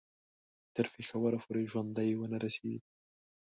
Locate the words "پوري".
1.43-1.65